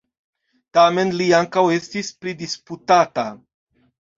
Tamen 0.77 1.13
li 1.19 1.27
ankaŭ 1.41 1.65
estis 1.75 2.11
pridisputata. 2.23 3.31